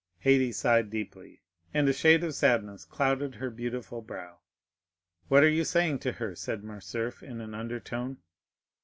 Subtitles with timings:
[0.25, 1.43] Haydée sighed deeply,
[1.75, 4.39] and a shade of sadness clouded her beautiful brow.
[5.27, 8.17] "What are you saying to her?" said Morcerf in an undertone.